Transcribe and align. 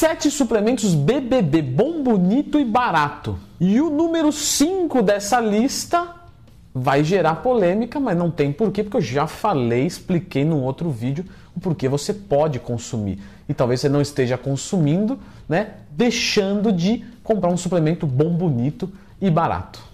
Sete 0.00 0.30
suplementos 0.30 0.94
BBB, 0.94 1.60
bom, 1.60 2.02
bonito 2.02 2.58
e 2.58 2.64
barato. 2.64 3.38
E 3.60 3.82
o 3.82 3.90
número 3.90 4.32
5 4.32 5.02
dessa 5.02 5.38
lista 5.42 6.14
vai 6.74 7.04
gerar 7.04 7.34
polêmica, 7.42 8.00
mas 8.00 8.16
não 8.16 8.30
tem 8.30 8.50
porquê, 8.50 8.82
porque 8.82 8.96
eu 8.96 9.02
já 9.02 9.26
falei, 9.26 9.84
expliquei 9.84 10.42
num 10.42 10.62
outro 10.62 10.88
vídeo 10.88 11.26
o 11.54 11.60
porquê 11.60 11.86
você 11.86 12.14
pode 12.14 12.58
consumir. 12.58 13.20
E 13.46 13.52
talvez 13.52 13.82
você 13.82 13.90
não 13.90 14.00
esteja 14.00 14.38
consumindo, 14.38 15.18
né? 15.46 15.74
Deixando 15.90 16.72
de 16.72 17.04
comprar 17.22 17.50
um 17.50 17.58
suplemento 17.58 18.06
bom, 18.06 18.30
bonito 18.30 18.90
e 19.20 19.30
barato. 19.30 19.89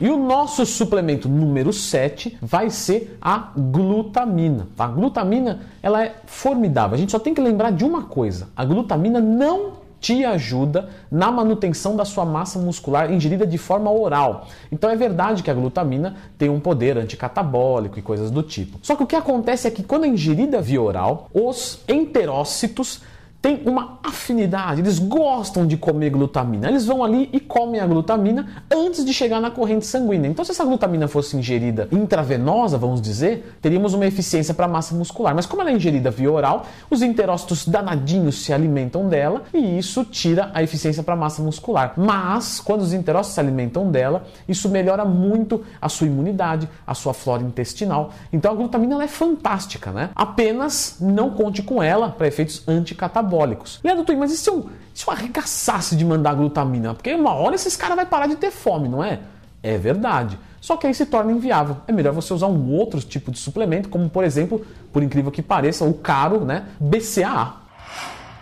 E 0.00 0.08
o 0.08 0.16
nosso 0.16 0.64
suplemento 0.64 1.28
número 1.28 1.72
7 1.72 2.38
vai 2.40 2.70
ser 2.70 3.18
a 3.20 3.52
glutamina. 3.56 4.66
A 4.78 4.86
glutamina 4.86 5.60
ela 5.82 6.02
é 6.02 6.16
formidável. 6.24 6.94
A 6.94 6.98
gente 6.98 7.12
só 7.12 7.18
tem 7.18 7.34
que 7.34 7.40
lembrar 7.40 7.70
de 7.70 7.84
uma 7.84 8.04
coisa: 8.04 8.48
a 8.56 8.64
glutamina 8.64 9.20
não 9.20 9.80
te 10.00 10.24
ajuda 10.24 10.88
na 11.10 11.30
manutenção 11.30 11.94
da 11.94 12.06
sua 12.06 12.24
massa 12.24 12.58
muscular 12.58 13.12
ingerida 13.12 13.46
de 13.46 13.58
forma 13.58 13.90
oral. 13.90 14.48
Então 14.72 14.88
é 14.88 14.96
verdade 14.96 15.42
que 15.42 15.50
a 15.50 15.54
glutamina 15.54 16.16
tem 16.38 16.48
um 16.48 16.58
poder 16.58 16.96
anticatabólico 16.96 17.98
e 17.98 18.02
coisas 18.02 18.30
do 18.30 18.42
tipo. 18.42 18.78
Só 18.82 18.96
que 18.96 19.02
o 19.02 19.06
que 19.06 19.14
acontece 19.14 19.68
é 19.68 19.70
que 19.70 19.82
quando 19.82 20.04
é 20.04 20.08
ingerida 20.08 20.62
via 20.62 20.80
oral, 20.80 21.28
os 21.34 21.80
enterócitos 21.86 23.02
têm 23.42 23.62
uma 23.64 23.98
afinidade, 24.02 24.80
eles 24.80 24.98
gostam 24.98 25.66
de 25.66 25.76
comer 25.76 26.10
glutamina. 26.10 26.68
Eles 26.68 26.84
vão 26.84 27.02
ali 27.02 27.28
e 27.32 27.40
comem 27.40 27.80
a 27.80 27.86
glutamina 27.86 28.64
antes 28.70 29.04
de 29.04 29.14
chegar 29.14 29.40
na 29.40 29.50
corrente 29.50 29.86
sanguínea. 29.86 30.28
Então, 30.28 30.44
se 30.44 30.50
essa 30.50 30.64
glutamina 30.64 31.08
fosse 31.08 31.36
ingerida 31.36 31.88
intravenosa, 31.90 32.76
vamos 32.76 33.00
dizer, 33.00 33.56
teríamos 33.62 33.94
uma 33.94 34.06
eficiência 34.06 34.52
para 34.52 34.66
a 34.66 34.68
massa 34.68 34.94
muscular. 34.94 35.34
Mas 35.34 35.46
como 35.46 35.62
ela 35.62 35.70
é 35.70 35.74
ingerida 35.74 36.10
via 36.10 36.30
oral, 36.30 36.66
os 36.90 37.00
enterócitos 37.00 37.66
danadinhos 37.66 38.44
se 38.44 38.52
alimentam 38.52 39.08
dela 39.08 39.42
e 39.54 39.78
isso 39.78 40.04
tira 40.04 40.50
a 40.52 40.62
eficiência 40.62 41.02
para 41.02 41.14
a 41.14 41.16
massa 41.16 41.42
muscular. 41.42 41.94
Mas, 41.96 42.60
quando 42.60 42.82
os 42.82 42.92
enterócitos 42.92 43.34
se 43.34 43.40
alimentam 43.40 43.90
dela, 43.90 44.26
isso 44.46 44.68
melhora 44.68 45.04
muito 45.04 45.64
a 45.80 45.88
sua 45.88 46.06
imunidade, 46.06 46.68
a 46.86 46.94
sua 46.94 47.14
flora 47.14 47.42
intestinal. 47.42 48.12
Então, 48.30 48.52
a 48.52 48.54
glutamina 48.54 49.02
é 49.02 49.08
fantástica, 49.08 49.90
né? 49.92 50.10
Apenas 50.14 50.96
não 51.00 51.30
conte 51.30 51.62
com 51.62 51.82
ela 51.82 52.10
para 52.10 52.26
efeitos 52.26 52.62
anticatabólicos 52.68 53.29
anabólicos. 53.30 53.80
Leandro 53.84 54.04
Twin, 54.04 54.16
mas 54.16 54.32
e 54.32 54.36
se 54.36 54.50
eu, 54.50 54.68
se 54.92 55.06
eu 55.06 55.12
arregaçasse 55.12 55.94
de 55.94 56.04
mandar 56.04 56.34
glutamina? 56.34 56.94
Porque 56.94 57.14
uma 57.14 57.32
hora 57.32 57.54
esses 57.54 57.76
caras 57.76 57.96
vão 57.96 58.06
parar 58.06 58.26
de 58.26 58.36
ter 58.36 58.50
fome, 58.50 58.88
não 58.88 59.02
é? 59.02 59.20
É 59.62 59.78
verdade. 59.78 60.38
Só 60.60 60.76
que 60.76 60.86
aí 60.86 60.94
se 60.94 61.06
torna 61.06 61.32
inviável. 61.32 61.76
É 61.86 61.92
melhor 61.92 62.12
você 62.12 62.34
usar 62.34 62.48
um 62.48 62.72
outro 62.72 63.00
tipo 63.00 63.30
de 63.30 63.38
suplemento, 63.38 63.88
como 63.88 64.10
por 64.10 64.24
exemplo, 64.24 64.64
por 64.92 65.02
incrível 65.02 65.30
que 65.30 65.42
pareça, 65.42 65.84
o 65.84 65.94
caro 65.94 66.44
né, 66.44 66.66
BCAA. 66.78 67.60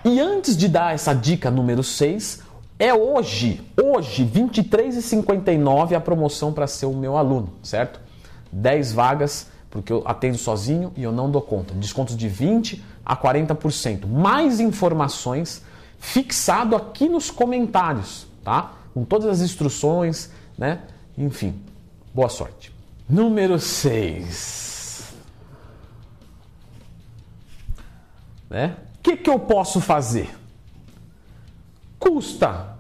E 0.05 0.21
antes 0.21 0.57
de 0.57 0.69
dar 0.69 0.95
essa 0.95 1.13
dica 1.13 1.51
número 1.51 1.83
6, 1.83 2.43
é 2.79 2.95
hoje, 2.95 3.61
hoje, 3.81 4.23
R$ 4.23 4.43
23,59 4.43 5.95
a 5.95 6.01
promoção 6.01 6.53
para 6.53 6.67
ser 6.67 6.87
o 6.87 6.93
meu 6.93 7.17
aluno, 7.17 7.53
certo? 7.63 8.01
10 8.53 8.93
vagas 8.93 9.49
porque 9.71 9.93
eu 9.93 10.03
atendo 10.07 10.39
sozinho 10.39 10.93
e 10.97 11.03
eu 11.03 11.13
não 11.13 11.31
dou 11.31 11.43
conta. 11.43 11.75
Descontos 11.75 12.17
de 12.17 12.29
20 12.29 12.83
a 13.09 13.17
40%. 13.17 14.07
Mais 14.07 14.61
informações 14.61 15.65
fixado 15.99 16.77
aqui 16.77 17.09
nos 17.09 17.31
comentários, 17.31 18.27
tá? 18.45 18.75
Com 18.93 19.03
todas 19.03 19.31
as 19.31 19.41
instruções, 19.41 20.31
né? 20.59 20.83
Enfim, 21.17 21.59
boa 22.15 22.29
sorte. 22.29 22.71
Número 23.09 23.59
6. 23.59 25.15
Né? 28.51 28.77
O 28.99 29.03
que, 29.03 29.17
que 29.17 29.31
eu 29.31 29.39
posso 29.39 29.81
fazer? 29.81 30.37
Custa 31.99 32.77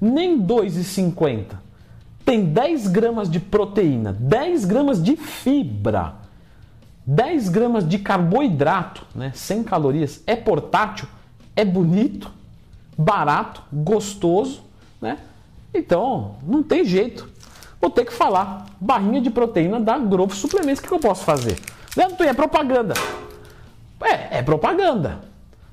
nem 0.00 0.40
2,50. 0.42 1.56
Tem 2.24 2.44
10 2.44 2.88
gramas 2.88 3.30
de 3.30 3.40
proteína, 3.40 4.12
10 4.12 4.64
gramas 4.64 5.02
de 5.02 5.16
fibra 5.16 6.27
10 7.10 7.48
gramas 7.48 7.88
de 7.88 7.98
carboidrato, 7.98 9.06
né, 9.14 9.32
sem 9.34 9.64
calorias, 9.64 10.22
é 10.26 10.36
portátil, 10.36 11.08
é 11.56 11.64
bonito, 11.64 12.30
barato, 12.98 13.62
gostoso, 13.72 14.62
né? 15.00 15.16
Então, 15.72 16.34
não 16.42 16.62
tem 16.62 16.84
jeito. 16.84 17.26
Vou 17.80 17.90
ter 17.90 18.04
que 18.04 18.12
falar. 18.12 18.66
Barrinha 18.78 19.22
de 19.22 19.30
proteína 19.30 19.80
da 19.80 19.96
Growth 19.96 20.32
Suplementos. 20.32 20.80
O 20.80 20.86
que 20.86 20.92
eu 20.92 20.98
posso 20.98 21.24
fazer? 21.24 21.58
Leandro, 21.96 22.22
é 22.24 22.34
propaganda. 22.34 22.92
É, 24.02 24.38
é 24.38 24.42
propaganda. 24.42 25.20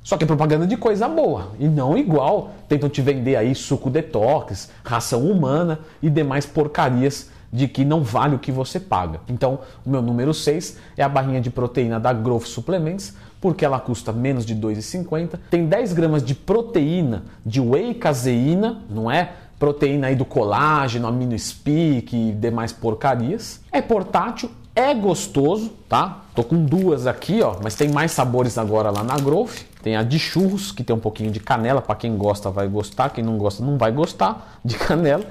Só 0.02 0.16
que 0.16 0.23
é 0.23 0.28
propaganda 0.28 0.66
de 0.66 0.78
coisa 0.78 1.09
boa. 1.09 1.52
E 1.59 1.67
não 1.67 1.97
igual 1.97 2.52
tentam 2.69 2.88
te 2.88 3.02
vender 3.02 3.35
aí 3.35 3.53
suco 3.53 3.90
detox, 3.90 4.72
ração 4.85 5.29
humana 5.29 5.79
e 6.02 6.09
demais 6.09 6.46
porcarias 6.46 7.29
de 7.51 7.67
que 7.67 7.85
não 7.85 8.03
vale 8.03 8.35
o 8.35 8.39
que 8.39 8.51
você 8.51 8.79
paga. 8.79 9.19
Então, 9.28 9.59
o 9.85 9.89
meu 9.89 10.01
número 10.01 10.33
6 10.33 10.78
é 10.97 11.03
a 11.03 11.09
barrinha 11.09 11.41
de 11.41 11.50
proteína 11.50 12.00
da 12.00 12.11
Growth 12.11 12.45
Suplements, 12.45 13.16
porque 13.39 13.63
ela 13.63 13.79
custa 13.79 14.11
menos 14.11 14.45
de 14.45 14.53
R$ 14.53 14.61
2,50. 14.61 15.39
Tem 15.50 15.66
10 15.67 15.94
gramas 15.94 16.23
de 16.23 16.34
proteína 16.34 17.23
de 17.45 17.61
whey 17.61 17.94
caseína, 17.94 18.81
não 18.89 19.09
é? 19.09 19.34
Proteína 19.59 20.07
aí 20.07 20.16
do 20.16 20.25
colágeno, 20.25 21.07
amino 21.07 21.38
speak 21.38 22.16
e 22.16 22.31
demais 22.34 22.73
porcarias. 22.73 23.61
É 23.72 23.81
portátil, 23.81 24.50
é 24.75 24.94
gostoso, 24.94 25.72
tá? 25.88 26.23
Tô 26.35 26.44
com 26.44 26.66
duas 26.66 27.07
aqui, 27.07 27.41
ó, 27.41 27.55
mas 27.63 27.75
tem 27.75 27.88
mais 27.88 28.11
sabores 28.11 28.57
agora 28.57 28.91
lá 28.91 29.03
na 29.03 29.16
Growth. 29.16 29.63
Tem 29.81 29.95
a 29.95 30.03
de 30.03 30.19
churros, 30.19 30.72
que 30.72 30.84
tem 30.84 30.94
um 30.94 31.00
pouquinho 31.00 31.31
de 31.31 31.39
canela, 31.39 31.81
para 31.81 31.95
quem 31.95 32.17
gosta 32.17 32.50
vai 32.50 32.67
gostar, 32.67 33.11
quem 33.11 33.23
não 33.23 33.38
gosta 33.38 33.63
não 33.63 33.78
vai 33.78 33.91
gostar 33.91 34.59
de 34.66 34.75
canela. 34.79 35.23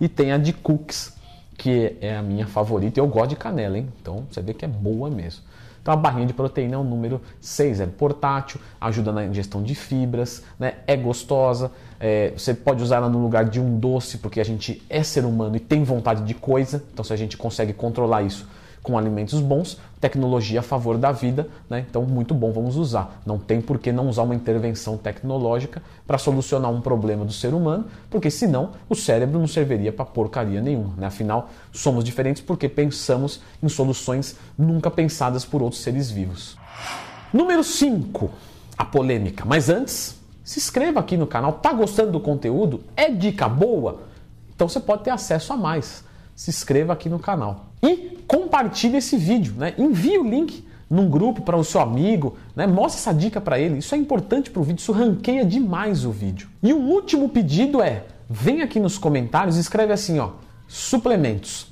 E 0.00 0.08
tem 0.08 0.30
a 0.30 0.38
de 0.38 0.52
cookies, 0.52 1.11
que 1.62 1.96
é 2.00 2.16
a 2.16 2.22
minha 2.22 2.44
favorita. 2.44 2.98
Eu 2.98 3.06
gosto 3.06 3.30
de 3.30 3.36
canela, 3.36 3.78
hein? 3.78 3.88
Então 4.00 4.26
você 4.28 4.42
vê 4.42 4.52
que 4.52 4.64
é 4.64 4.68
boa 4.68 5.08
mesmo. 5.08 5.44
Então 5.80 5.94
a 5.94 5.96
barrinha 5.96 6.26
de 6.26 6.32
proteína 6.32 6.74
é 6.74 6.78
o 6.78 6.82
número 6.82 7.20
6, 7.40 7.78
é 7.78 7.86
portátil, 7.86 8.60
ajuda 8.80 9.12
na 9.12 9.24
ingestão 9.24 9.62
de 9.62 9.72
fibras, 9.76 10.42
né? 10.58 10.74
é 10.88 10.96
gostosa, 10.96 11.70
é, 12.00 12.32
você 12.36 12.52
pode 12.52 12.82
usar 12.82 12.96
ela 12.96 13.08
no 13.08 13.20
lugar 13.22 13.44
de 13.44 13.60
um 13.60 13.78
doce, 13.78 14.18
porque 14.18 14.40
a 14.40 14.44
gente 14.44 14.82
é 14.90 15.04
ser 15.04 15.24
humano 15.24 15.54
e 15.54 15.60
tem 15.60 15.84
vontade 15.84 16.24
de 16.24 16.34
coisa, 16.34 16.82
então 16.92 17.04
se 17.04 17.12
a 17.12 17.16
gente 17.16 17.36
consegue 17.36 17.72
controlar 17.72 18.22
isso 18.22 18.48
com 18.82 18.98
alimentos 18.98 19.40
bons, 19.40 19.78
tecnologia 20.00 20.60
a 20.60 20.62
favor 20.62 20.98
da 20.98 21.12
vida, 21.12 21.48
né? 21.70 21.84
então 21.88 22.02
muito 22.02 22.34
bom, 22.34 22.50
vamos 22.50 22.76
usar. 22.76 23.22
Não 23.24 23.38
tem 23.38 23.60
por 23.60 23.78
que 23.78 23.92
não 23.92 24.08
usar 24.08 24.22
uma 24.22 24.34
intervenção 24.34 24.96
tecnológica 24.96 25.82
para 26.06 26.18
solucionar 26.18 26.70
um 26.70 26.80
problema 26.80 27.24
do 27.24 27.32
ser 27.32 27.54
humano, 27.54 27.86
porque 28.10 28.30
senão 28.30 28.70
o 28.88 28.94
cérebro 28.94 29.38
não 29.38 29.46
serviria 29.46 29.92
para 29.92 30.04
porcaria 30.04 30.60
nenhuma. 30.60 30.94
Né? 30.96 31.06
Afinal, 31.06 31.48
somos 31.72 32.02
diferentes 32.02 32.42
porque 32.42 32.68
pensamos 32.68 33.40
em 33.62 33.68
soluções 33.68 34.36
nunca 34.58 34.90
pensadas 34.90 35.44
por 35.44 35.62
outros 35.62 35.80
seres 35.80 36.10
vivos. 36.10 36.56
Número 37.32 37.62
5, 37.62 38.30
a 38.76 38.84
polêmica. 38.84 39.44
Mas 39.46 39.68
antes, 39.68 40.20
se 40.42 40.58
inscreva 40.58 41.00
aqui 41.00 41.16
no 41.16 41.26
canal. 41.26 41.54
Tá 41.54 41.72
gostando 41.72 42.12
do 42.12 42.20
conteúdo? 42.20 42.82
É 42.96 43.08
dica 43.10 43.48
boa? 43.48 44.02
Então 44.54 44.68
você 44.68 44.80
pode 44.80 45.04
ter 45.04 45.10
acesso 45.10 45.52
a 45.52 45.56
mais. 45.56 46.04
Se 46.34 46.50
inscreva 46.50 46.92
aqui 46.92 47.08
no 47.08 47.18
canal. 47.18 47.66
E 47.82 48.18
compartilhe 48.26 48.96
esse 48.96 49.16
vídeo, 49.16 49.54
né? 49.56 49.74
Envie 49.78 50.18
o 50.18 50.28
link 50.28 50.66
num 50.88 51.08
grupo 51.08 51.42
para 51.42 51.56
o 51.56 51.64
seu 51.64 51.80
amigo, 51.80 52.36
né? 52.54 52.66
Mostre 52.66 53.00
essa 53.00 53.12
dica 53.12 53.40
para 53.40 53.58
ele. 53.58 53.78
Isso 53.78 53.94
é 53.94 53.98
importante 53.98 54.50
para 54.50 54.60
o 54.60 54.64
vídeo, 54.64 54.80
isso 54.80 54.92
ranqueia 54.92 55.44
demais 55.44 56.04
o 56.04 56.10
vídeo. 56.10 56.48
E 56.62 56.72
o 56.72 56.78
último 56.78 57.28
pedido 57.28 57.80
é: 57.80 58.04
vem 58.28 58.62
aqui 58.62 58.78
nos 58.78 58.98
comentários 58.98 59.56
e 59.56 59.60
escreve 59.60 59.92
assim, 59.92 60.18
ó, 60.18 60.32
suplementos. 60.68 61.66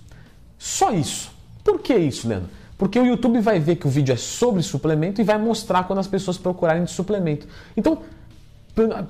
Só 0.59 0.93
isso. 0.93 1.31
Por 1.63 1.81
que 1.81 1.95
isso, 1.95 2.29
Leandro? 2.29 2.49
Porque 2.77 2.99
o 2.99 3.05
YouTube 3.05 3.41
vai 3.41 3.61
ver 3.61 3.77
que 3.77 3.87
o 3.87 3.91
vídeo 3.91 4.15
é 4.15 4.17
sobre 4.17 4.63
suplemento 4.63 5.21
e 5.21 5.25
vai 5.25 5.37
mostrar 5.37 5.85
quando 5.85 5.99
as 5.99 6.07
pessoas 6.07 6.39
procurarem 6.39 6.85
de 6.85 6.91
suplemento. 6.91 7.47
Então, 7.77 7.99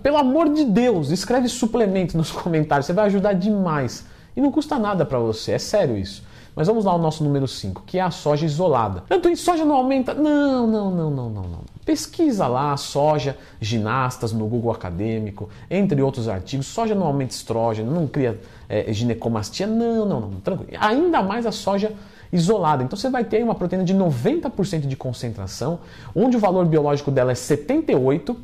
pelo 0.02 0.16
amor 0.16 0.53
de 0.53 0.64
Deus, 0.64 1.10
escreve 1.10 1.48
suplemento 1.48 2.16
nos 2.16 2.30
comentários, 2.32 2.86
você 2.86 2.92
vai 2.92 3.06
ajudar 3.06 3.32
demais. 3.34 4.04
E 4.36 4.41
não 4.41 4.50
custa 4.50 4.78
nada 4.78 5.04
para 5.04 5.18
você, 5.18 5.53
é 5.53 5.59
sério 5.59 5.97
isso. 5.97 6.22
Mas 6.54 6.66
vamos 6.66 6.84
lá 6.84 6.92
ao 6.92 6.98
nosso 6.98 7.22
número 7.22 7.47
5, 7.47 7.84
que 7.86 7.98
é 7.98 8.03
a 8.03 8.10
soja 8.10 8.44
isolada. 8.44 9.04
Tanto 9.09 9.34
soja 9.36 9.65
não 9.65 9.77
aumenta? 9.77 10.12
Não, 10.12 10.66
não, 10.66 10.91
não, 10.91 11.10
não, 11.10 11.30
não, 11.30 11.42
não. 11.42 11.60
Pesquisa 11.84 12.47
lá 12.47 12.77
soja, 12.77 13.36
ginastas 13.60 14.32
no 14.32 14.47
Google 14.47 14.72
Acadêmico, 14.72 15.48
entre 15.71 16.03
outros 16.03 16.28
artigos. 16.28 16.66
Soja 16.66 16.94
não 16.94 17.06
aumenta 17.06 17.32
estrógeno, 17.32 17.91
não 17.91 18.06
cria 18.06 18.41
é, 18.68 18.92
ginecomastia. 18.92 19.66
Não, 19.66 20.04
não, 20.04 20.21
não, 20.21 20.41
tranquilo. 20.41 20.72
Ainda 20.80 21.22
mais 21.22 21.47
a 21.47 21.53
soja 21.53 21.92
isolada. 22.32 22.82
Então 22.82 22.97
você 22.97 23.09
vai 23.09 23.24
ter 23.24 23.42
uma 23.42 23.54
proteína 23.54 23.84
de 23.84 23.94
90% 23.94 24.86
de 24.86 24.97
concentração, 24.97 25.80
onde 26.15 26.36
o 26.36 26.41
valor 26.41 26.66
biológico 26.66 27.10
dela 27.10 27.32
é 27.32 27.34
78. 27.34 28.36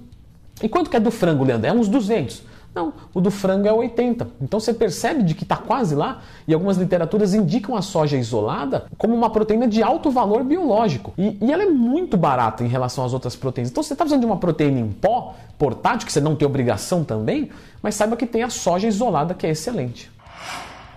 E 0.62 0.68
quanto 0.68 0.88
que 0.88 0.96
é 0.96 1.00
do 1.00 1.10
frango, 1.10 1.44
Leandro? 1.44 1.68
É 1.68 1.72
uns 1.72 1.88
200. 1.88 2.42
Não, 2.76 2.92
o 3.14 3.22
do 3.22 3.30
frango 3.30 3.66
é 3.66 3.72
80. 3.72 4.28
Então 4.38 4.60
você 4.60 4.74
percebe 4.74 5.22
de 5.22 5.34
que 5.34 5.44
está 5.44 5.56
quase 5.56 5.94
lá 5.94 6.20
e 6.46 6.52
algumas 6.52 6.76
literaturas 6.76 7.32
indicam 7.32 7.74
a 7.74 7.80
soja 7.80 8.18
isolada 8.18 8.84
como 8.98 9.14
uma 9.14 9.30
proteína 9.30 9.66
de 9.66 9.82
alto 9.82 10.10
valor 10.10 10.44
biológico. 10.44 11.14
E, 11.16 11.38
e 11.40 11.50
ela 11.50 11.62
é 11.62 11.66
muito 11.66 12.18
barata 12.18 12.62
em 12.62 12.68
relação 12.68 13.02
às 13.02 13.14
outras 13.14 13.34
proteínas. 13.34 13.70
Então 13.70 13.82
você 13.82 13.94
está 13.94 14.04
precisando 14.04 14.20
de 14.20 14.26
uma 14.26 14.36
proteína 14.36 14.78
em 14.78 14.92
pó, 14.92 15.34
portátil, 15.56 16.06
que 16.06 16.12
você 16.12 16.20
não 16.20 16.36
tem 16.36 16.46
obrigação 16.46 17.02
também, 17.02 17.50
mas 17.80 17.94
saiba 17.94 18.14
que 18.14 18.26
tem 18.26 18.42
a 18.42 18.50
soja 18.50 18.86
isolada 18.86 19.32
que 19.32 19.46
é 19.46 19.50
excelente. 19.50 20.10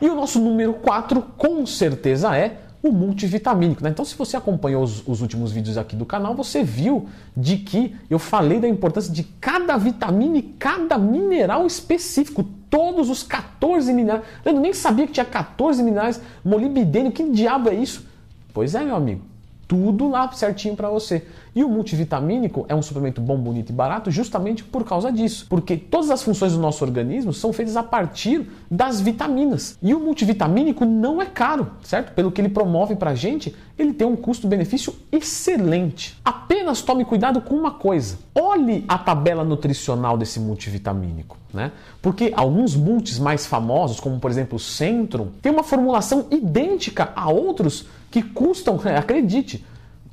E 0.01 0.09
o 0.09 0.15
nosso 0.15 0.37
número 0.37 0.73
4 0.73 1.21
com 1.37 1.65
certeza 1.65 2.35
é 2.35 2.57
o 2.81 2.91
multivitamínico. 2.91 3.83
Né? 3.83 3.89
Então, 3.89 4.05
se 4.05 4.15
você 4.15 4.37
acompanhou 4.37 4.83
os, 4.83 5.05
os, 5.07 5.21
últimos 5.21 5.51
vídeos 5.51 5.77
aqui 5.77 5.95
do 5.95 6.05
canal, 6.05 6.35
você 6.35 6.63
viu 6.63 7.07
de 7.35 7.57
que 7.57 7.95
eu 8.09 8.19
falei 8.19 8.59
da 8.59 8.67
importância 8.67 9.11
de 9.11 9.23
cada 9.23 9.77
vitamina 9.77 10.37
e 10.37 10.41
cada 10.41 10.97
mineral 10.97 11.65
específico. 11.65 12.45
Todos 12.69 13.09
os 13.09 13.23
14 13.23 13.91
minerais. 13.91 14.23
Eu 14.45 14.53
nem 14.53 14.73
sabia 14.73 15.07
que 15.07 15.13
tinha 15.13 15.25
14 15.25 15.81
minerais. 15.81 16.21
Molibdênio, 16.45 17.11
que 17.11 17.29
diabo 17.29 17.69
é 17.69 17.75
isso? 17.75 18.05
Pois 18.53 18.75
é, 18.75 18.83
meu 18.83 18.95
amigo 18.95 19.28
tudo 19.69 20.10
lá 20.10 20.31
certinho 20.31 20.75
para 20.75 20.89
você. 20.89 21.27
E 21.56 21.63
o 21.63 21.69
multivitamínico 21.69 22.66
é 22.68 22.74
um 22.74 22.81
suplemento 22.81 23.21
bom, 23.21 23.38
bonito 23.38 23.69
e 23.69 23.74
barato 23.74 24.10
justamente 24.10 24.63
por 24.63 24.83
causa 24.83 25.12
disso, 25.12 25.45
porque 25.48 25.77
todas 25.77 26.10
as 26.10 26.24
funções 26.24 26.54
do 26.54 26.60
nosso 26.60 26.83
organismo 26.83 27.31
são 27.31 27.54
feitas 27.54 27.77
a 27.77 27.83
partir 27.83 28.50
das 28.69 29.00
vitaminas. 29.00 29.77
E 29.80 29.94
o 29.94 30.00
multivitamínico 30.00 30.86
não 30.86 31.21
é 31.21 31.25
caro, 31.27 31.71
certo? 31.83 32.13
Pelo 32.13 32.31
que 32.31 32.42
ele 32.42 32.50
promove 32.50 32.95
para 32.95 33.13
gente, 33.13 33.56
ele 33.79 33.93
tem 33.93 34.05
um 34.05 34.15
custo-benefício 34.15 34.93
excelente. 35.11 36.19
Apenas 36.23 36.81
tome 36.81 37.05
cuidado 37.05 37.39
com 37.41 37.55
uma 37.55 37.71
coisa: 37.71 38.17
olhe 38.35 38.83
a 38.87 38.97
tabela 38.97 39.43
nutricional 39.43 40.17
desse 40.17 40.39
multivitamínico. 40.39 41.37
Né? 41.53 41.71
Porque 42.01 42.31
alguns 42.35 42.75
multis 42.75 43.17
mais 43.17 43.45
famosos, 43.45 43.99
como 43.99 44.19
por 44.19 44.29
exemplo 44.29 44.57
o 44.57 44.59
Centrum, 44.59 45.29
tem 45.41 45.51
uma 45.51 45.63
formulação 45.63 46.27
idêntica 46.29 47.11
a 47.15 47.29
outros 47.29 47.87
que 48.11 48.21
custam, 48.21 48.79
acredite, 48.97 49.65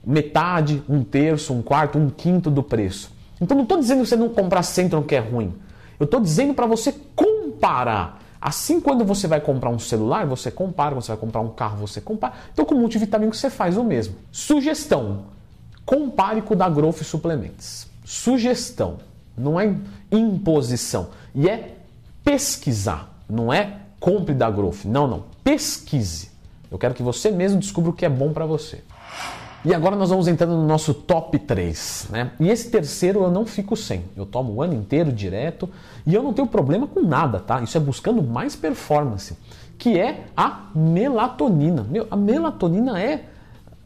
metade, 0.04 0.82
um 0.88 1.02
terço, 1.02 1.52
um 1.52 1.60
quarto, 1.60 1.98
um 1.98 2.08
quinto 2.08 2.50
do 2.50 2.62
preço. 2.62 3.10
Então 3.40 3.56
não 3.56 3.64
estou 3.64 3.78
dizendo 3.78 4.02
que 4.02 4.08
você 4.08 4.16
não 4.16 4.28
comprar 4.28 4.62
Centrum 4.62 5.02
que 5.02 5.14
é 5.14 5.20
ruim. 5.20 5.52
Eu 5.98 6.04
estou 6.04 6.20
dizendo 6.20 6.54
para 6.54 6.66
você 6.66 6.94
comparar. 7.14 8.22
Assim, 8.40 8.80
quando 8.80 9.04
você 9.04 9.26
vai 9.26 9.40
comprar 9.40 9.70
um 9.70 9.78
celular, 9.78 10.26
você 10.26 10.50
compara. 10.50 10.94
Quando 10.94 11.02
você 11.02 11.12
vai 11.12 11.20
comprar 11.20 11.40
um 11.40 11.48
carro, 11.48 11.78
você 11.78 12.00
compara. 12.00 12.34
Então, 12.52 12.64
com 12.64 12.74
multivitamínico, 12.74 13.36
você 13.36 13.50
faz 13.50 13.76
o 13.76 13.84
mesmo. 13.84 14.14
Sugestão: 14.30 15.24
compare 15.84 16.42
com 16.42 16.54
o 16.54 16.56
da 16.56 16.68
Growth 16.68 17.02
Suplementos. 17.02 17.86
Sugestão, 18.04 18.98
não 19.36 19.58
é 19.58 19.74
imposição. 20.10 21.08
E 21.34 21.48
é 21.48 21.76
pesquisar, 22.24 23.22
não 23.28 23.52
é 23.52 23.80
compre 23.98 24.34
da 24.34 24.50
Growth. 24.50 24.84
Não, 24.84 25.06
não. 25.06 25.24
Pesquise. 25.42 26.30
Eu 26.70 26.78
quero 26.78 26.94
que 26.94 27.02
você 27.02 27.30
mesmo 27.30 27.58
descubra 27.58 27.90
o 27.90 27.92
que 27.92 28.04
é 28.04 28.08
bom 28.08 28.32
para 28.32 28.44
você. 28.44 28.82
E 29.66 29.74
agora 29.74 29.96
nós 29.96 30.10
vamos 30.10 30.28
entrando 30.28 30.54
no 30.54 30.64
nosso 30.64 30.94
top 30.94 31.40
3, 31.40 32.06
né? 32.10 32.30
E 32.38 32.48
esse 32.48 32.70
terceiro 32.70 33.24
eu 33.24 33.32
não 33.32 33.44
fico 33.44 33.74
sem. 33.74 34.04
Eu 34.16 34.24
tomo 34.24 34.52
o 34.52 34.62
ano 34.62 34.74
inteiro 34.74 35.10
direto 35.10 35.68
e 36.06 36.14
eu 36.14 36.22
não 36.22 36.32
tenho 36.32 36.46
problema 36.46 36.86
com 36.86 37.02
nada, 37.02 37.40
tá? 37.40 37.60
Isso 37.60 37.76
é 37.76 37.80
buscando 37.80 38.22
mais 38.22 38.54
performance, 38.54 39.36
que 39.76 39.98
é 39.98 40.26
a 40.36 40.66
melatonina. 40.72 41.82
Meu, 41.82 42.06
a 42.08 42.14
melatonina 42.14 43.02
é 43.02 43.24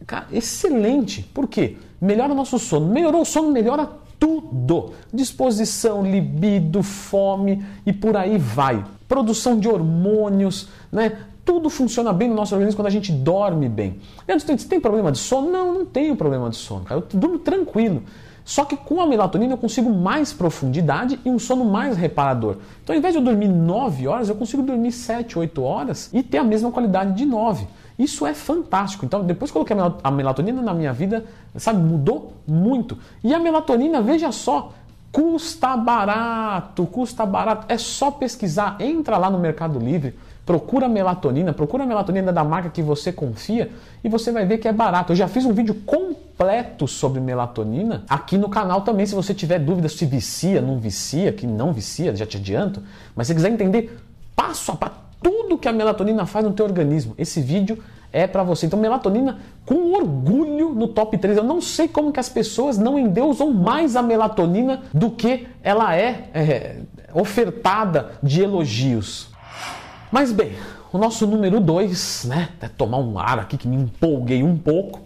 cara, 0.07 0.27
excelente. 0.31 1.23
Por 1.23 1.49
quê? 1.49 1.79
Melhora 1.99 2.35
o 2.35 2.37
nosso 2.37 2.59
sono. 2.59 2.87
Melhorou 2.87 3.23
o 3.23 3.25
sono, 3.25 3.51
melhora 3.51 3.89
tudo. 4.19 4.93
Disposição, 5.11 6.03
libido, 6.03 6.83
fome 6.83 7.65
e 7.87 7.93
por 7.93 8.19
aí 8.19 8.37
vai. 8.37 8.85
Produção 9.09 9.59
de 9.59 9.67
hormônios, 9.67 10.69
né? 10.93 11.21
Tudo 11.51 11.69
funciona 11.69 12.13
bem 12.13 12.29
no 12.29 12.35
nosso 12.37 12.55
organismo 12.55 12.79
quando 12.79 12.87
a 12.87 12.91
gente 12.91 13.11
dorme 13.11 13.69
bem. 13.69 13.99
Você 14.25 14.69
tem 14.69 14.79
problema 14.79 15.11
de 15.11 15.19
sono? 15.19 15.51
Não, 15.51 15.75
não 15.75 15.85
tenho 15.85 16.15
problema 16.15 16.49
de 16.49 16.55
sono, 16.55 16.85
cara. 16.85 17.01
Eu 17.01 17.19
durmo 17.19 17.41
tranquilo. 17.41 18.05
Só 18.45 18.65
que 18.65 18.77
com 18.77 19.01
a 19.01 19.07
melatonina 19.07 19.55
eu 19.55 19.59
consigo 19.59 19.91
mais 19.91 20.33
profundidade 20.33 21.19
e 21.25 21.29
um 21.29 21.41
sono 21.41 21.65
mais 21.65 21.97
reparador. 21.97 22.59
Então, 22.85 22.95
ao 22.95 22.99
invés 22.99 23.15
de 23.15 23.19
eu 23.19 23.25
dormir 23.25 23.49
9 23.49 24.07
horas, 24.07 24.29
eu 24.29 24.37
consigo 24.37 24.63
dormir 24.63 24.93
7, 24.93 25.41
8 25.41 25.61
horas 25.61 26.09
e 26.13 26.23
ter 26.23 26.39
a 26.39 26.45
mesma 26.45 26.71
qualidade 26.71 27.17
de 27.17 27.27
9. 27.27 27.67
Isso 27.99 28.25
é 28.25 28.33
fantástico. 28.33 29.05
Então, 29.05 29.25
depois 29.25 29.51
que 29.51 29.59
eu 29.59 29.65
coloquei 29.65 29.99
a 30.05 30.11
melatonina 30.13 30.63
na 30.63 30.73
minha 30.73 30.93
vida, 30.93 31.25
sabe, 31.57 31.81
mudou 31.81 32.33
muito. 32.47 32.97
E 33.25 33.35
a 33.35 33.41
melatonina, 33.41 34.01
veja 34.01 34.31
só, 34.31 34.73
custa 35.11 35.77
barato, 35.77 36.87
custa 36.87 37.27
barato. 37.27 37.67
É 37.69 37.77
só 37.77 38.13
pesquisar, 38.13 38.77
entra 38.79 39.19
lá 39.19 39.29
no 39.29 39.39
Mercado 39.39 39.81
Livre 39.81 40.15
Procura 40.51 40.89
melatonina, 40.89 41.53
procura 41.53 41.87
melatonina 41.87 42.33
da 42.33 42.43
marca 42.43 42.71
que 42.71 42.83
você 42.83 43.13
confia 43.13 43.71
e 44.03 44.09
você 44.09 44.33
vai 44.33 44.45
ver 44.45 44.59
que 44.59 44.67
é 44.67 44.73
barato. 44.73 45.13
Eu 45.13 45.17
já 45.17 45.29
fiz 45.29 45.45
um 45.45 45.53
vídeo 45.53 45.77
completo 45.87 46.89
sobre 46.89 47.21
melatonina 47.21 48.03
aqui 48.09 48.37
no 48.37 48.49
canal 48.49 48.81
também. 48.81 49.07
Se 49.07 49.15
você 49.15 49.33
tiver 49.33 49.61
dúvidas 49.61 49.93
se 49.93 50.05
vicia, 50.05 50.61
não 50.61 50.81
vicia, 50.81 51.31
que 51.33 51.47
não 51.47 51.73
vicia, 51.73 52.17
já 52.17 52.27
te 52.27 52.37
adianto. 52.37 52.83
Mas 53.15 53.29
se 53.29 53.35
quiser 53.37 53.53
entender 53.53 53.97
passo 54.35 54.73
a 54.73 54.75
passo 54.75 54.97
tudo 55.23 55.57
que 55.57 55.69
a 55.69 55.73
melatonina 55.73 56.27
faz 56.27 56.45
no 56.45 56.53
teu 56.53 56.67
organismo, 56.67 57.15
esse 57.17 57.41
vídeo 57.41 57.79
é 58.13 58.27
para 58.27 58.43
você. 58.43 58.67
Então, 58.67 58.77
melatonina 58.77 59.39
com 59.65 59.93
orgulho 59.93 60.71
no 60.71 60.89
top 60.89 61.17
3. 61.17 61.37
Eu 61.37 61.45
não 61.45 61.61
sei 61.61 61.87
como 61.87 62.11
que 62.11 62.19
as 62.19 62.29
pessoas 62.29 62.77
não 62.77 62.99
endeusam 62.99 63.53
mais 63.53 63.95
a 63.95 64.03
melatonina 64.03 64.83
do 64.93 65.13
que 65.13 65.47
ela 65.63 65.95
é, 65.95 66.29
é 66.35 66.77
ofertada 67.15 68.15
de 68.21 68.43
elogios. 68.43 69.30
Mas 70.11 70.33
bem, 70.33 70.57
o 70.93 70.99
nosso 70.99 71.27
número 71.27 71.61
2, 71.61 72.25
né? 72.25 72.49
Até 72.57 72.69
tomar 72.69 72.99
um 72.99 73.19
ar 73.19 73.39
aqui 73.39 73.57
que 73.57 73.69
me 73.69 73.77
empolguei 73.77 74.43
um 74.43 74.59
pouco. 74.59 75.01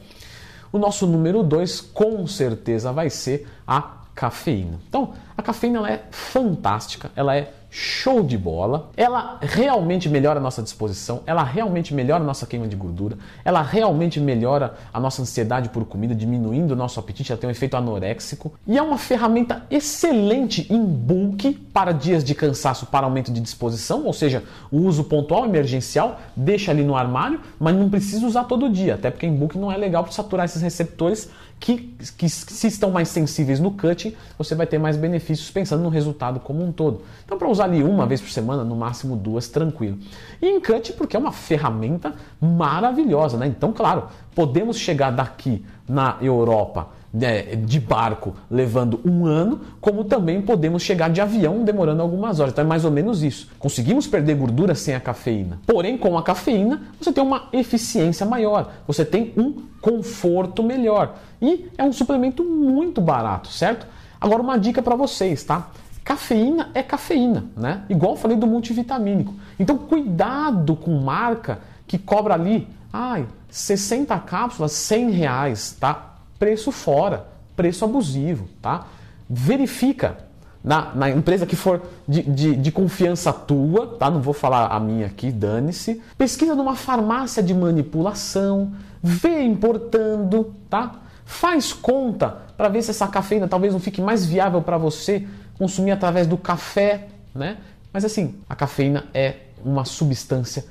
O 0.72 0.78
nosso 0.78 1.06
número 1.06 1.42
2 1.42 1.80
com 1.80 2.26
certeza 2.26 2.90
vai 2.90 3.10
ser 3.10 3.46
a 3.66 3.82
cafeína. 4.14 4.78
Então, 4.88 5.12
a 5.36 5.42
cafeína 5.42 5.78
ela 5.78 5.90
é 5.90 6.04
fantástica, 6.10 7.10
ela 7.14 7.36
é 7.36 7.52
show 7.76 8.22
de 8.22 8.38
bola. 8.38 8.90
Ela 8.96 9.36
realmente 9.40 10.08
melhora 10.08 10.38
a 10.38 10.42
nossa 10.42 10.62
disposição, 10.62 11.22
ela 11.26 11.42
realmente 11.42 11.92
melhora 11.92 12.22
a 12.22 12.26
nossa 12.26 12.46
queima 12.46 12.68
de 12.68 12.76
gordura, 12.76 13.18
ela 13.44 13.62
realmente 13.62 14.20
melhora 14.20 14.74
a 14.92 15.00
nossa 15.00 15.20
ansiedade 15.20 15.70
por 15.70 15.84
comida, 15.84 16.14
diminuindo 16.14 16.70
o 16.70 16.76
nosso 16.76 17.00
apetite, 17.00 17.32
ela 17.32 17.40
tem 17.40 17.48
um 17.48 17.50
efeito 17.50 17.76
anoréxico 17.76 18.52
e 18.64 18.78
é 18.78 18.82
uma 18.82 18.96
ferramenta 18.96 19.64
excelente 19.68 20.72
em 20.72 20.84
bulk 20.84 21.52
para 21.72 21.90
dias 21.90 22.22
de 22.22 22.32
cansaço, 22.32 22.86
para 22.86 23.06
aumento 23.06 23.32
de 23.32 23.40
disposição, 23.40 24.06
ou 24.06 24.12
seja, 24.12 24.44
o 24.70 24.78
uso 24.82 25.02
pontual 25.02 25.44
emergencial, 25.44 26.20
deixa 26.36 26.70
ali 26.70 26.84
no 26.84 26.94
armário, 26.94 27.40
mas 27.58 27.74
não 27.74 27.90
precisa 27.90 28.24
usar 28.24 28.44
todo 28.44 28.70
dia, 28.70 28.94
até 28.94 29.10
porque 29.10 29.26
em 29.26 29.34
bulk 29.34 29.58
não 29.58 29.72
é 29.72 29.76
legal 29.76 30.04
para 30.04 30.12
saturar 30.12 30.44
esses 30.44 30.62
receptores 30.62 31.28
que, 31.64 31.96
que, 32.18 32.28
se 32.28 32.66
estão 32.66 32.90
mais 32.90 33.08
sensíveis 33.08 33.58
no 33.58 33.70
cutting, 33.70 34.14
você 34.36 34.54
vai 34.54 34.66
ter 34.66 34.78
mais 34.78 34.96
benefícios 34.96 35.50
pensando 35.50 35.82
no 35.82 35.88
resultado 35.88 36.38
como 36.40 36.62
um 36.62 36.70
todo. 36.70 37.02
Então, 37.24 37.38
para 37.38 37.48
usar 37.48 37.63
ali 37.64 37.82
uma 37.82 38.06
vez 38.06 38.20
por 38.20 38.31
semana, 38.31 38.62
no 38.65 38.77
máximo 38.77 39.17
duas, 39.17 39.48
tranquilo. 39.48 39.98
E 40.41 40.60
cut, 40.60 40.93
porque 40.93 41.17
é 41.17 41.19
uma 41.19 41.32
ferramenta 41.32 42.15
maravilhosa, 42.41 43.36
né? 43.36 43.46
Então, 43.46 43.72
claro, 43.72 44.05
podemos 44.34 44.79
chegar 44.79 45.10
daqui 45.10 45.65
na 45.88 46.17
Europa 46.20 46.88
né, 47.15 47.55
de 47.55 47.79
barco 47.79 48.34
levando 48.50 49.00
um 49.05 49.24
ano, 49.24 49.60
como 49.81 50.03
também 50.03 50.43
podemos 50.43 50.82
chegar 50.82 51.08
de 51.08 51.20
avião 51.20 51.62
demorando 51.62 52.03
algumas 52.03 52.41
horas. 52.41 52.53
Então 52.53 52.65
é 52.65 52.67
mais 52.67 52.84
ou 52.84 52.91
menos 52.91 53.22
isso. 53.22 53.48
Conseguimos 53.58 54.08
perder 54.08 54.34
gordura 54.34 54.74
sem 54.74 54.94
a 54.96 55.00
cafeína. 55.00 55.60
Porém, 55.65 55.96
com 55.96 56.19
a 56.19 56.22
cafeína, 56.24 56.82
você 57.00 57.12
tem 57.12 57.22
uma 57.22 57.44
eficiência 57.53 58.27
maior, 58.27 58.72
você 58.84 59.05
tem 59.05 59.32
um 59.36 59.62
conforto 59.81 60.62
melhor. 60.62 61.15
E 61.41 61.69
é 61.79 61.84
um 61.84 61.93
suplemento 61.93 62.43
muito 62.43 63.00
barato, 63.00 63.48
certo? 63.48 63.86
Agora, 64.20 64.43
uma 64.43 64.58
dica 64.58 64.82
para 64.82 64.96
vocês, 64.96 65.44
tá? 65.44 65.69
Cafeína 66.05 66.70
é 66.75 66.82
cafeína, 66.82 67.46
né? 67.56 67.82
Igual 67.89 68.17
falei 68.17 68.37
do 68.37 68.46
multivitamínico. 68.46 69.34
Então, 69.58 69.79
cuidado 69.79 70.77
com 70.77 71.01
marca 71.01 71.61
que 71.87 71.99
cobra 71.99 72.34
ali, 72.34 72.69
ai, 72.93 73.27
60 73.49 74.19
cápsulas, 74.20 74.73
100 74.73 75.11
reais, 75.11 75.77
tá? 75.81 76.15
preço 76.39 76.70
fora, 76.70 77.27
preço 77.56 77.84
abusivo, 77.84 78.49
tá? 78.61 78.87
Verifica 79.29 80.19
na, 80.63 80.94
na 80.94 81.11
empresa 81.11 81.46
que 81.46 81.56
for 81.56 81.81
de, 82.06 82.23
de, 82.23 82.56
de, 82.56 82.73
confiança 82.73 83.32
tua, 83.32 83.96
tá? 83.99 84.11
Não 84.11 84.20
vou 84.20 84.34
falar 84.34 84.67
a 84.67 84.81
minha 84.81 85.06
aqui, 85.06 85.31
dane-se. 85.31 86.03
Pesquisa 86.19 86.55
numa 86.55 86.75
farmácia 86.75 87.43
de 87.43 87.55
manipulação, 87.55 88.73
vê 89.03 89.43
importando, 89.43 90.55
tá? 90.69 90.96
Faz 91.25 91.73
conta 91.73 92.43
para 92.56 92.69
ver 92.69 92.82
se 92.82 92.91
essa 92.91 93.08
cafeína 93.08 93.49
talvez 93.49 93.73
não 93.73 93.81
fique 93.81 94.03
mais 94.03 94.27
viável 94.27 94.61
para 94.61 94.77
você 94.77 95.27
consumir 95.58 95.93
através 95.93 96.27
do 96.27 96.37
café, 96.37 97.08
né? 97.34 97.58
Mas 97.93 98.05
assim, 98.05 98.37
a 98.49 98.56
cafeína 98.56 99.05
é 99.15 99.37
uma 99.65 99.84
substância 99.84 100.65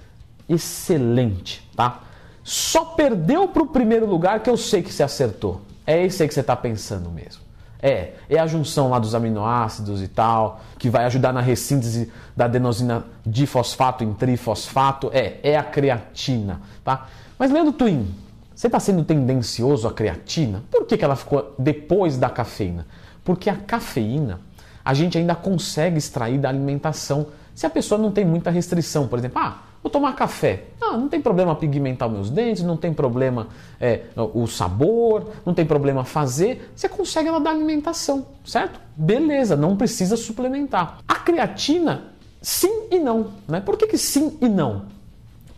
excelente, 0.48 1.68
tá? 1.76 2.02
Só 2.44 2.84
perdeu 2.86 3.48
para 3.48 3.64
o 3.64 3.68
primeiro 3.68 4.06
lugar 4.06 4.42
que 4.42 4.50
eu 4.50 4.58
sei 4.58 4.84
que 4.84 4.92
você 4.92 5.04
acertou. 5.04 5.62
É 5.88 6.06
esse 6.06 6.22
aí 6.22 6.28
que 6.28 6.34
você 6.34 6.42
está 6.42 6.56
pensando 6.56 7.10
mesmo. 7.10 7.42
É, 7.82 8.14
é 8.30 8.40
a 8.40 8.48
junção 8.48 8.90
lá 8.90 9.00
dos 9.00 9.14
aminoácidos 9.14 10.02
e 10.02 10.08
tal, 10.08 10.62
que 10.78 10.90
vai 10.90 11.04
ajudar 11.06 11.34
na 11.34 11.42
ressíntese 11.42 12.12
da 12.36 12.46
adenosina 12.46 13.06
difosfato 13.26 14.04
em 14.04 14.14
trifosfato. 14.14 15.10
É, 15.14 15.38
é 15.44 15.58
a 15.58 15.64
creatina, 15.64 16.62
tá? 16.84 17.08
Mas 17.38 17.52
Leandro 17.52 17.74
Twin, 17.74 18.14
você 18.56 18.68
está 18.68 18.80
sendo 18.80 19.04
tendencioso 19.04 19.88
à 19.88 19.94
creatina? 19.94 20.64
Por 20.72 20.86
que, 20.86 20.98
que 20.98 21.04
ela 21.04 21.16
ficou 21.16 21.54
depois 21.60 22.18
da 22.18 22.30
cafeína? 22.30 22.86
Porque 23.24 23.50
a 23.50 23.56
cafeína 23.56 24.40
a 24.84 24.94
gente 24.94 25.18
ainda 25.18 25.36
consegue 25.36 25.98
extrair 25.98 26.38
da 26.38 26.50
alimentação 26.50 27.28
se 27.56 27.66
a 27.66 27.70
pessoa 27.70 28.00
não 28.00 28.12
tem 28.12 28.26
muita 28.26 28.50
restrição. 28.50 29.08
Por 29.08 29.20
exemplo, 29.20 29.40
ah, 29.40 29.62
vou 29.82 29.92
tomar 29.92 30.14
café. 30.14 30.66
Ah, 30.82 30.98
não 30.98 31.08
tem 31.08 31.22
problema 31.22 31.56
pigmentar 31.56 32.10
meus 32.10 32.30
dentes, 32.30 32.64
não 32.64 32.76
tem 32.76 32.94
problema 32.94 33.48
é, 33.80 34.02
o 34.16 34.48
sabor, 34.48 35.30
não 35.46 35.54
tem 35.54 35.66
problema 35.66 36.04
fazer. 36.04 36.72
Você 36.76 36.90
consegue 36.90 37.30
ela 37.30 37.40
da 37.40 37.50
alimentação, 37.50 38.26
certo? 38.46 38.80
Beleza, 38.96 39.56
não 39.56 39.78
precisa 39.78 40.18
suplementar. 40.18 41.00
A 41.08 41.16
creatina, 41.16 42.06
sim 42.42 42.88
e 42.92 43.00
não. 43.00 43.28
Né? 43.48 43.62
Por 43.62 43.78
que, 43.78 43.88
que 43.88 43.98
sim 43.98 44.38
e 44.42 44.50
não? 44.50 44.86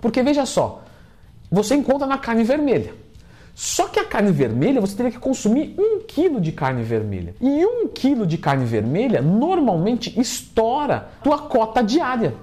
Porque 0.01 0.21
veja 0.21 0.45
só, 0.45 0.83
você 1.49 1.75
encontra 1.75 2.05
na 2.05 2.17
carne 2.17 2.43
vermelha. 2.43 3.04
Só 3.55 3.87
que 3.87 3.97
a 3.97 4.03
carne 4.03 4.33
vermelha 4.33 4.81
você 4.81 4.97
teria 4.97 5.11
que 5.13 5.17
consumir 5.17 5.73
um 5.79 6.01
quilo 6.05 6.41
de 6.41 6.51
carne 6.51 6.83
vermelha. 6.83 7.33
E 7.39 7.65
um 7.65 7.87
quilo 7.87 8.27
de 8.27 8.37
carne 8.37 8.65
vermelha 8.65 9.21
normalmente 9.21 10.13
estoura 10.19 11.07
tua 11.23 11.39
cota 11.39 11.81
diária. 11.81 12.35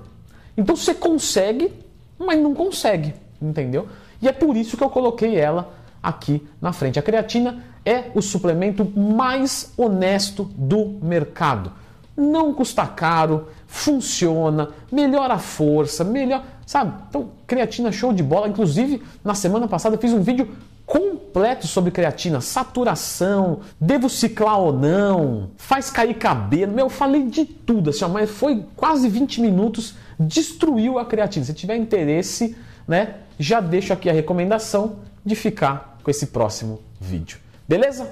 Então 0.56 0.74
você 0.74 0.94
consegue, 0.94 1.70
mas 2.18 2.40
não 2.40 2.54
consegue, 2.54 3.14
entendeu? 3.40 3.86
E 4.22 4.28
é 4.28 4.32
por 4.32 4.56
isso 4.56 4.74
que 4.74 4.82
eu 4.82 4.88
coloquei 4.88 5.36
ela 5.36 5.74
aqui 6.02 6.46
na 6.62 6.72
frente. 6.72 6.98
A 6.98 7.02
creatina 7.02 7.62
é 7.84 8.04
o 8.14 8.22
suplemento 8.22 8.82
mais 8.98 9.70
honesto 9.76 10.44
do 10.56 10.98
mercado. 11.02 11.72
Não 12.16 12.54
custa 12.54 12.86
caro, 12.86 13.48
funciona, 13.66 14.70
melhora 14.90 15.34
a 15.34 15.38
força, 15.38 16.04
melhor, 16.04 16.42
sabe? 16.64 16.94
Então, 17.08 17.30
creatina 17.46 17.92
show 17.92 18.12
de 18.14 18.22
bola. 18.22 18.48
Inclusive, 18.48 19.02
na 19.22 19.34
semana 19.34 19.68
passada 19.68 19.96
eu 19.96 20.00
fiz 20.00 20.12
um 20.12 20.22
vídeo 20.22 20.48
completo 20.92 21.66
sobre 21.66 21.90
creatina, 21.90 22.42
saturação, 22.42 23.60
devo 23.80 24.10
ciclar 24.10 24.60
ou 24.60 24.74
não, 24.74 25.48
faz 25.56 25.90
cair 25.90 26.12
cabelo. 26.12 26.70
Meu, 26.70 26.84
eu 26.84 26.90
falei 26.90 27.24
de 27.24 27.46
tudo, 27.46 27.88
assim, 27.88 28.04
mas 28.08 28.30
foi 28.30 28.66
quase 28.76 29.08
20 29.08 29.40
minutos, 29.40 29.94
destruiu 30.20 30.98
a 30.98 31.06
creatina. 31.06 31.46
Se 31.46 31.54
tiver 31.54 31.76
interesse, 31.76 32.54
né, 32.86 33.14
já 33.38 33.58
deixo 33.58 33.94
aqui 33.94 34.10
a 34.10 34.12
recomendação 34.12 34.96
de 35.24 35.34
ficar 35.34 35.96
com 36.02 36.10
esse 36.10 36.26
próximo 36.26 36.82
vídeo. 37.00 37.38
Beleza? 37.66 38.06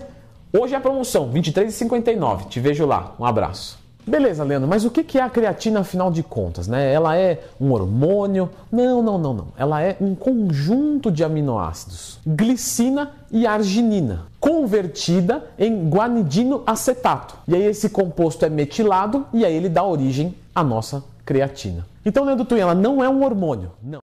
Hoje 0.50 0.72
é 0.72 0.78
a 0.78 0.80
promoção, 0.80 1.30
R$ 1.30 1.38
23,59. 1.38 2.48
Te 2.48 2.60
vejo 2.60 2.86
lá. 2.86 3.14
Um 3.18 3.26
abraço. 3.26 3.79
Beleza, 4.06 4.42
Leandro, 4.42 4.68
mas 4.68 4.84
o 4.84 4.90
que 4.90 5.18
é 5.18 5.22
a 5.22 5.30
creatina 5.30 5.80
afinal 5.80 6.10
de 6.10 6.22
contas? 6.22 6.66
Né? 6.66 6.92
Ela 6.92 7.16
é 7.16 7.40
um 7.60 7.72
hormônio? 7.72 8.50
Não, 8.70 9.02
não, 9.02 9.18
não, 9.18 9.34
não. 9.34 9.46
Ela 9.56 9.82
é 9.82 9.96
um 10.00 10.14
conjunto 10.14 11.10
de 11.10 11.22
aminoácidos, 11.22 12.18
glicina 12.26 13.12
e 13.30 13.46
arginina, 13.46 14.26
convertida 14.38 15.44
em 15.58 15.88
guanidino 15.88 16.62
acetato. 16.66 17.36
E 17.46 17.54
aí 17.54 17.64
esse 17.64 17.90
composto 17.90 18.44
é 18.44 18.48
metilado 18.48 19.26
e 19.32 19.44
aí 19.44 19.54
ele 19.54 19.68
dá 19.68 19.84
origem 19.84 20.34
à 20.54 20.64
nossa 20.64 21.04
creatina. 21.24 21.86
Então, 22.04 22.24
Leandro 22.24 22.46
Twin, 22.46 22.60
ela 22.60 22.74
não 22.74 23.04
é 23.04 23.08
um 23.08 23.22
hormônio. 23.22 23.70
Não. 23.82 23.98